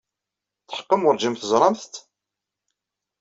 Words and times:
Tetḥeqqem 0.61 1.01
werjin 1.05 1.33
teẓramt-t? 1.39 1.95